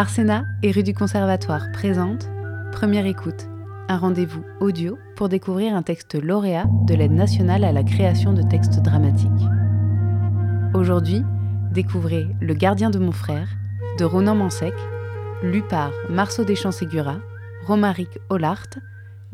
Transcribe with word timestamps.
Arsena 0.00 0.46
et 0.62 0.70
rue 0.70 0.82
du 0.82 0.94
Conservatoire 0.94 1.70
présente 1.74 2.26
Première 2.72 3.04
écoute, 3.04 3.50
un 3.90 3.98
rendez-vous 3.98 4.42
audio 4.58 4.98
pour 5.14 5.28
découvrir 5.28 5.76
un 5.76 5.82
texte 5.82 6.14
lauréat 6.14 6.64
de 6.86 6.94
l'aide 6.94 7.12
nationale 7.12 7.64
à 7.64 7.72
la 7.72 7.82
création 7.82 8.32
de 8.32 8.40
textes 8.40 8.80
dramatiques. 8.80 9.28
Aujourd'hui, 10.72 11.22
découvrez 11.70 12.26
Le 12.40 12.54
gardien 12.54 12.88
de 12.88 12.98
mon 12.98 13.12
frère 13.12 13.46
de 13.98 14.06
Ronan 14.06 14.34
Mansec, 14.34 14.72
lu 15.42 15.60
par 15.60 15.92
Marceau 16.08 16.46
Deschamps-Ségura, 16.46 17.18
Romaric 17.66 18.08
Hollart, 18.30 18.70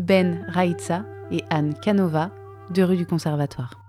Ben 0.00 0.44
Raïtsa 0.48 1.04
et 1.30 1.44
Anne 1.48 1.74
Canova 1.74 2.32
de 2.74 2.82
rue 2.82 2.96
du 2.96 3.06
Conservatoire. 3.06 3.80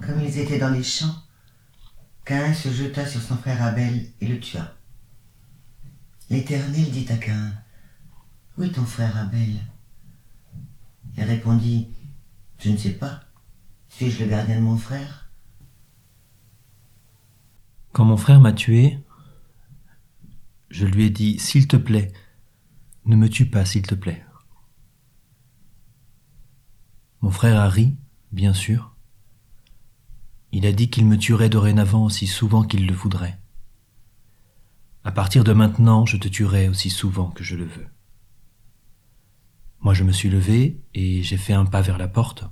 Comme 0.00 0.20
ils 0.20 0.38
étaient 0.38 0.60
dans 0.60 0.70
les 0.70 0.84
champs, 0.84 1.16
Cain 2.24 2.54
se 2.54 2.70
jeta 2.70 3.04
sur 3.04 3.20
son 3.20 3.36
frère 3.36 3.62
Abel 3.62 4.06
et 4.20 4.28
le 4.28 4.38
tua. 4.38 4.74
L'Éternel 6.30 6.90
dit 6.90 7.06
à 7.10 7.16
Cain, 7.16 7.52
Où 8.56 8.62
est 8.62 8.70
ton 8.70 8.84
frère 8.84 9.16
Abel? 9.16 9.60
Il 11.16 11.24
répondit, 11.24 11.88
Je 12.58 12.70
ne 12.70 12.76
sais 12.76 12.92
pas. 12.92 13.20
Suis-je 13.88 14.22
le 14.22 14.30
gardien 14.30 14.56
de 14.56 14.64
mon 14.64 14.78
frère? 14.78 15.30
Quand 17.92 18.04
mon 18.04 18.16
frère 18.16 18.40
m'a 18.40 18.52
tué, 18.52 18.98
je 20.70 20.86
lui 20.86 21.04
ai 21.06 21.10
dit, 21.10 21.38
S'il 21.40 21.66
te 21.66 21.76
plaît, 21.76 22.12
ne 23.04 23.16
me 23.16 23.28
tue 23.28 23.50
pas, 23.50 23.64
s'il 23.64 23.82
te 23.82 23.96
plaît. 23.96 24.24
Mon 27.20 27.30
frère 27.30 27.60
a 27.60 27.68
ri, 27.68 27.96
bien 28.30 28.52
sûr. 28.52 28.91
Il 30.52 30.66
a 30.66 30.72
dit 30.72 30.90
qu'il 30.90 31.06
me 31.06 31.16
tuerait 31.16 31.48
dorénavant 31.48 32.04
aussi 32.04 32.26
souvent 32.26 32.62
qu'il 32.62 32.86
le 32.86 32.94
voudrait. 32.94 33.40
À 35.02 35.10
partir 35.10 35.44
de 35.44 35.52
maintenant, 35.52 36.06
je 36.06 36.16
te 36.16 36.28
tuerai 36.28 36.68
aussi 36.68 36.90
souvent 36.90 37.30
que 37.30 37.42
je 37.42 37.56
le 37.56 37.64
veux. 37.64 37.88
Moi, 39.80 39.94
je 39.94 40.04
me 40.04 40.12
suis 40.12 40.30
levé 40.30 40.80
et 40.94 41.22
j'ai 41.22 41.36
fait 41.36 41.54
un 41.54 41.64
pas 41.64 41.82
vers 41.82 41.98
la 41.98 42.06
porte. 42.06 42.44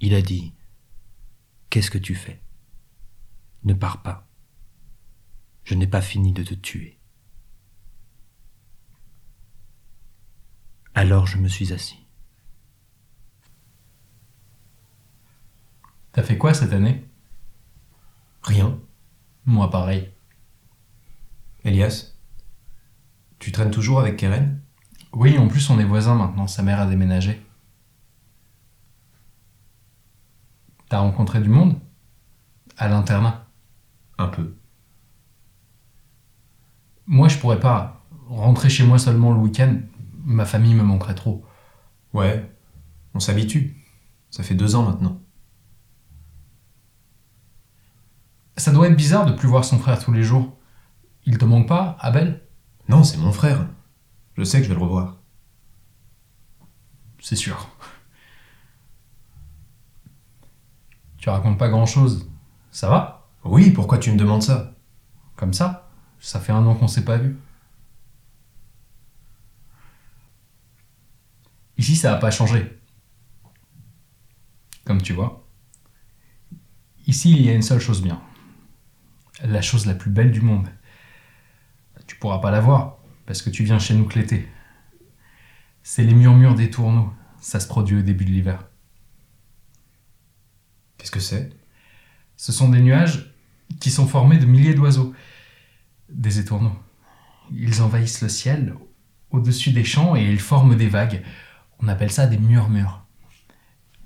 Il 0.00 0.14
a 0.14 0.22
dit 0.22 0.54
Qu'est-ce 1.70 1.90
que 1.90 1.98
tu 1.98 2.14
fais? 2.14 2.42
Ne 3.64 3.74
pars 3.74 4.02
pas. 4.02 4.28
Je 5.64 5.74
n'ai 5.74 5.86
pas 5.86 6.00
fini 6.00 6.32
de 6.32 6.42
te 6.42 6.54
tuer. 6.54 6.98
Alors 10.94 11.26
je 11.26 11.36
me 11.36 11.46
suis 11.46 11.72
assis. 11.72 12.07
T'as 16.18 16.24
fait 16.24 16.36
quoi 16.36 16.52
cette 16.52 16.72
année? 16.72 17.08
Rien. 18.42 18.76
Moi 19.46 19.70
pareil. 19.70 20.10
Elias, 21.62 22.16
tu 23.38 23.52
traînes 23.52 23.70
toujours 23.70 24.00
avec 24.00 24.16
Keren? 24.16 24.60
Oui, 25.12 25.38
en 25.38 25.46
plus 25.46 25.70
on 25.70 25.78
est 25.78 25.84
voisins 25.84 26.16
maintenant, 26.16 26.48
sa 26.48 26.64
mère 26.64 26.80
a 26.80 26.86
déménagé. 26.86 27.40
T'as 30.88 30.98
rencontré 30.98 31.40
du 31.40 31.48
monde? 31.48 31.78
À 32.76 32.88
l'internat? 32.88 33.46
Un 34.18 34.26
peu. 34.26 34.56
Moi 37.06 37.28
je 37.28 37.38
pourrais 37.38 37.60
pas. 37.60 38.04
Rentrer 38.26 38.70
chez 38.70 38.84
moi 38.84 38.98
seulement 38.98 39.30
le 39.30 39.38
week-end, 39.38 39.82
ma 40.24 40.46
famille 40.46 40.74
me 40.74 40.82
manquerait 40.82 41.14
trop. 41.14 41.46
Ouais, 42.12 42.52
on 43.14 43.20
s'habitue. 43.20 43.76
Ça 44.30 44.42
fait 44.42 44.56
deux 44.56 44.74
ans 44.74 44.82
maintenant. 44.82 45.22
Ça 48.58 48.72
doit 48.72 48.88
être 48.88 48.96
bizarre 48.96 49.24
de 49.24 49.32
plus 49.32 49.46
voir 49.46 49.64
son 49.64 49.78
frère 49.78 50.02
tous 50.04 50.12
les 50.12 50.24
jours. 50.24 50.58
Il 51.24 51.38
te 51.38 51.44
manque 51.44 51.68
pas, 51.68 51.96
Abel? 52.00 52.42
Non, 52.88 53.04
c'est 53.04 53.16
mon 53.16 53.30
frère. 53.30 53.68
Je 54.36 54.42
sais 54.42 54.58
que 54.58 54.64
je 54.64 54.68
vais 54.68 54.74
le 54.74 54.82
revoir. 54.82 55.16
C'est 57.20 57.36
sûr. 57.36 57.68
Tu 61.18 61.28
racontes 61.28 61.56
pas 61.58 61.68
grand-chose. 61.68 62.28
Ça 62.72 62.88
va? 62.88 63.28
Oui, 63.44 63.70
pourquoi 63.70 63.98
tu 63.98 64.10
me 64.10 64.18
demandes 64.18 64.42
ça? 64.42 64.74
Comme 65.36 65.52
ça? 65.52 65.88
Ça 66.18 66.40
fait 66.40 66.52
un 66.52 66.66
an 66.66 66.74
qu'on 66.74 66.88
s'est 66.88 67.04
pas 67.04 67.16
vu. 67.16 67.38
Ici, 71.76 71.94
ça 71.94 72.10
n'a 72.10 72.16
pas 72.16 72.32
changé. 72.32 72.80
Comme 74.84 75.00
tu 75.00 75.12
vois. 75.12 75.46
Ici, 77.06 77.30
il 77.30 77.42
y 77.42 77.50
a 77.50 77.54
une 77.54 77.62
seule 77.62 77.80
chose 77.80 78.02
bien. 78.02 78.20
La 79.44 79.62
chose 79.62 79.86
la 79.86 79.94
plus 79.94 80.10
belle 80.10 80.32
du 80.32 80.40
monde. 80.40 80.68
Tu 82.06 82.16
pourras 82.16 82.38
pas 82.38 82.50
la 82.50 82.60
voir, 82.60 82.98
parce 83.26 83.42
que 83.42 83.50
tu 83.50 83.64
viens 83.64 83.78
chez 83.78 83.94
nous 83.94 84.04
que 84.04 84.18
l'été. 84.18 84.48
C'est 85.82 86.02
les 86.02 86.14
murmures 86.14 86.54
des 86.54 86.70
tourneaux. 86.70 87.12
Ça 87.40 87.60
se 87.60 87.68
produit 87.68 87.98
au 87.98 88.02
début 88.02 88.24
de 88.24 88.30
l'hiver. 88.30 88.66
Qu'est-ce 90.96 91.12
que 91.12 91.20
c'est? 91.20 91.50
Ce 92.36 92.50
sont 92.50 92.68
des 92.68 92.80
nuages 92.80 93.32
qui 93.80 93.90
sont 93.90 94.06
formés 94.06 94.38
de 94.38 94.46
milliers 94.46 94.74
d'oiseaux. 94.74 95.14
Des 96.08 96.38
étourneaux. 96.38 96.76
Ils 97.52 97.82
envahissent 97.82 98.22
le 98.22 98.28
ciel 98.28 98.74
au-dessus 99.30 99.70
des 99.70 99.84
champs 99.84 100.16
et 100.16 100.24
ils 100.24 100.40
forment 100.40 100.76
des 100.76 100.88
vagues. 100.88 101.22
On 101.80 101.88
appelle 101.88 102.10
ça 102.10 102.26
des 102.26 102.38
murmures. 102.38 103.04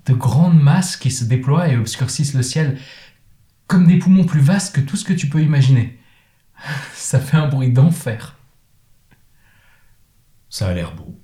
De 0.06 0.14
grandes 0.14 0.60
masses 0.60 0.96
qui 0.96 1.10
se 1.10 1.24
déploient 1.24 1.68
et 1.68 1.76
obscurcissent 1.76 2.34
le 2.34 2.42
ciel 2.42 2.78
comme 3.72 3.86
des 3.86 3.98
poumons 3.98 4.26
plus 4.26 4.42
vastes 4.42 4.74
que 4.74 4.82
tout 4.82 4.98
ce 4.98 5.04
que 5.06 5.14
tu 5.14 5.30
peux 5.30 5.40
imaginer. 5.40 5.98
Ça 6.92 7.18
fait 7.18 7.38
un 7.38 7.48
bruit 7.48 7.72
d'enfer. 7.72 8.38
Ça 10.50 10.68
a 10.68 10.74
l'air 10.74 10.94
beau. 10.94 11.18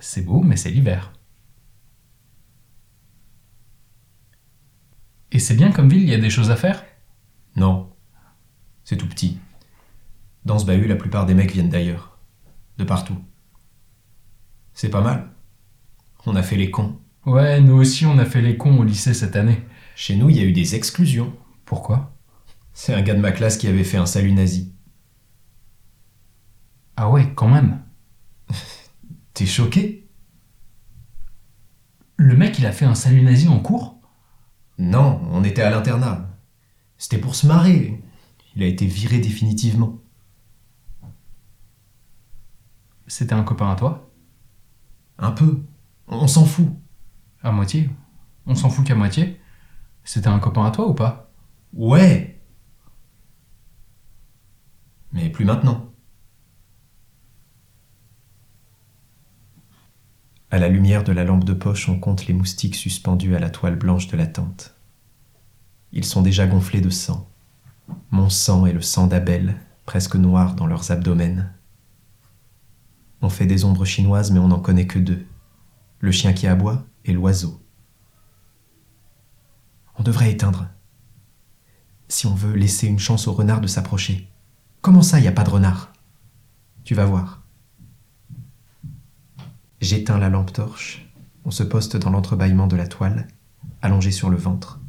C'est 0.00 0.22
beau, 0.22 0.42
mais 0.42 0.56
c'est 0.56 0.70
l'hiver. 0.70 1.12
Et 5.30 5.38
c'est 5.38 5.54
bien 5.54 5.70
comme 5.70 5.90
ville, 5.90 6.02
il 6.02 6.08
y 6.08 6.14
a 6.14 6.18
des 6.18 6.30
choses 6.30 6.50
à 6.50 6.56
faire? 6.56 6.82
Non. 7.56 7.94
C'est 8.84 8.96
tout 8.96 9.08
petit. 9.08 9.38
Dans 10.46 10.58
ce 10.58 10.64
bahut, 10.64 10.88
la 10.88 10.96
plupart 10.96 11.26
des 11.26 11.34
mecs 11.34 11.52
viennent 11.52 11.68
d'ailleurs. 11.68 12.18
De 12.78 12.84
partout. 12.84 13.22
C'est 14.72 14.88
pas 14.88 15.02
mal. 15.02 15.28
On 16.24 16.36
a 16.36 16.42
fait 16.42 16.56
les 16.56 16.70
cons. 16.70 16.98
Ouais, 17.26 17.60
nous 17.60 17.74
aussi 17.74 18.06
on 18.06 18.18
a 18.18 18.24
fait 18.24 18.40
les 18.40 18.56
cons 18.56 18.78
au 18.78 18.84
lycée 18.84 19.12
cette 19.12 19.36
année. 19.36 19.62
Chez 19.94 20.16
nous, 20.16 20.30
il 20.30 20.36
y 20.36 20.40
a 20.40 20.44
eu 20.44 20.52
des 20.52 20.74
exclusions. 20.74 21.36
Pourquoi? 21.66 22.16
C'est 22.72 22.94
un 22.94 23.02
gars 23.02 23.14
de 23.14 23.20
ma 23.20 23.32
classe 23.32 23.58
qui 23.58 23.68
avait 23.68 23.84
fait 23.84 23.98
un 23.98 24.06
salut 24.06 24.32
nazi. 24.32 24.72
Ah 26.96 27.10
ouais, 27.10 27.34
quand 27.34 27.48
même. 27.48 27.82
T'es 29.34 29.44
choqué? 29.46 30.08
Le 32.16 32.34
mec 32.34 32.58
il 32.58 32.64
a 32.64 32.72
fait 32.72 32.86
un 32.86 32.94
salut 32.94 33.20
nazi 33.20 33.48
en 33.48 33.58
cours? 33.60 34.00
Non, 34.78 35.20
on 35.30 35.44
était 35.44 35.62
à 35.62 35.70
l'internat. 35.70 36.30
C'était 36.96 37.18
pour 37.18 37.34
se 37.34 37.46
marrer. 37.46 38.02
Il 38.54 38.62
a 38.62 38.66
été 38.66 38.86
viré 38.86 39.18
définitivement. 39.18 39.98
C'était 43.06 43.34
un 43.34 43.42
copain 43.42 43.70
à 43.70 43.76
toi? 43.76 44.10
Un 45.18 45.32
peu. 45.32 45.62
On 46.08 46.28
s'en 46.28 46.44
fout. 46.44 46.68
À 47.42 47.50
moitié? 47.50 47.90
On 48.46 48.54
s'en 48.54 48.70
fout 48.70 48.86
qu'à 48.86 48.94
moitié? 48.94 49.40
C'était 50.04 50.28
un 50.28 50.38
copain 50.38 50.64
à 50.64 50.70
toi 50.70 50.88
ou 50.88 50.94
pas? 50.94 51.25
Ouais. 51.76 52.40
Mais 55.12 55.28
plus 55.28 55.44
maintenant. 55.44 55.92
À 60.50 60.58
la 60.58 60.68
lumière 60.68 61.04
de 61.04 61.12
la 61.12 61.24
lampe 61.24 61.44
de 61.44 61.52
poche, 61.52 61.90
on 61.90 62.00
compte 62.00 62.26
les 62.26 62.32
moustiques 62.32 62.76
suspendus 62.76 63.36
à 63.36 63.40
la 63.40 63.50
toile 63.50 63.76
blanche 63.76 64.08
de 64.08 64.16
la 64.16 64.26
tente. 64.26 64.74
Ils 65.92 66.04
sont 66.06 66.22
déjà 66.22 66.46
gonflés 66.46 66.80
de 66.80 66.88
sang. 66.88 67.28
Mon 68.10 68.30
sang 68.30 68.64
et 68.64 68.72
le 68.72 68.80
sang 68.80 69.06
d'Abel, 69.06 69.56
presque 69.84 70.16
noirs 70.16 70.54
dans 70.54 70.66
leurs 70.66 70.90
abdomens. 70.90 71.44
On 73.20 73.28
fait 73.28 73.46
des 73.46 73.64
ombres 73.64 73.84
chinoises, 73.84 74.30
mais 74.30 74.40
on 74.40 74.48
n'en 74.48 74.60
connaît 74.60 74.86
que 74.86 74.98
deux. 74.98 75.26
Le 76.00 76.10
chien 76.10 76.32
qui 76.32 76.46
aboie 76.46 76.86
et 77.04 77.12
l'oiseau. 77.12 77.60
On 79.98 80.02
devrait 80.02 80.30
éteindre. 80.30 80.68
Si 82.08 82.26
on 82.26 82.34
veut 82.34 82.54
laisser 82.54 82.86
une 82.86 82.98
chance 82.98 83.26
au 83.26 83.32
renard 83.32 83.60
de 83.60 83.66
s'approcher. 83.66 84.30
Comment 84.80 85.02
ça, 85.02 85.18
il 85.18 85.22
n'y 85.22 85.28
a 85.28 85.32
pas 85.32 85.44
de 85.44 85.50
renard? 85.50 85.92
Tu 86.84 86.94
vas 86.94 87.04
voir. 87.04 87.42
J'éteins 89.80 90.18
la 90.18 90.28
lampe 90.28 90.52
torche. 90.52 91.08
On 91.44 91.50
se 91.50 91.62
poste 91.62 91.96
dans 91.96 92.10
l'entrebâillement 92.10 92.66
de 92.66 92.76
la 92.76 92.86
toile, 92.86 93.28
allongé 93.82 94.10
sur 94.10 94.30
le 94.30 94.36
ventre, 94.36 94.80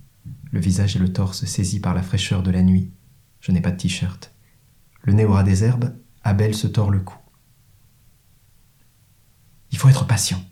le 0.51 0.59
visage 0.59 0.95
et 0.95 0.99
le 0.99 1.11
torse 1.11 1.45
saisis 1.45 1.79
par 1.79 1.93
la 1.93 2.01
fraîcheur 2.01 2.41
de 2.43 2.51
la 2.51 2.63
nuit. 2.63 2.91
Je 3.41 3.51
n'ai 3.51 3.61
pas 3.61 3.71
de 3.71 3.77
t-shirt. 3.77 4.33
Le 5.03 5.13
nez 5.13 5.25
au 5.25 5.33
ras 5.33 5.43
des 5.43 5.63
herbes, 5.63 5.95
Abel 6.23 6.55
se 6.55 6.67
tord 6.67 6.89
le 6.89 6.99
cou. 6.99 7.17
Il 9.71 9.77
faut 9.77 9.89
être 9.89 10.07
patient. 10.07 10.43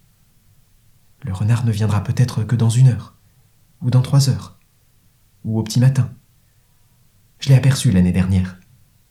Le 1.23 1.33
renard 1.33 1.65
ne 1.65 1.71
viendra 1.71 2.03
peut-être 2.03 2.43
que 2.43 2.55
dans 2.55 2.69
une 2.69 2.87
heure, 2.87 3.15
ou 3.81 3.89
dans 3.89 4.01
trois 4.01 4.29
heures, 4.29 4.59
ou 5.43 5.59
au 5.59 5.63
petit 5.63 5.79
matin. 5.79 6.11
Je 7.45 7.51
l'ai 7.51 7.57
aperçu 7.57 7.91
l'année 7.91 8.11
dernière. 8.11 8.59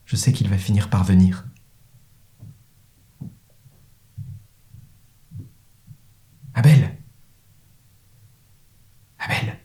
Je 0.06 0.16
sais 0.16 0.32
qu'il 0.32 0.48
va 0.48 0.58
finir 0.58 0.90
par 0.90 1.04
venir. 1.04 1.46
Abel 6.52 6.98
Abel 9.20 9.56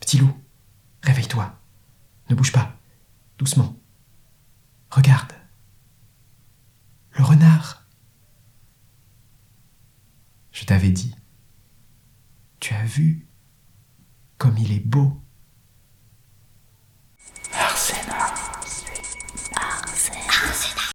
Petit 0.00 0.16
loup, 0.16 0.34
réveille-toi. 1.02 1.60
Ne 2.30 2.34
bouge 2.34 2.50
pas. 2.50 2.80
Doucement. 3.36 3.78
Regarde. 4.88 5.34
Le 7.10 7.24
renard. 7.24 7.86
Je 10.50 10.64
t'avais 10.64 10.92
dit. 10.92 11.14
Tu 12.58 12.72
as 12.72 12.86
vu 12.86 13.28
comme 14.38 14.56
il 14.56 14.72
est 14.72 14.80
beau. 14.80 15.22